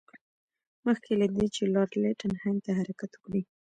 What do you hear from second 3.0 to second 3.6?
وکړي.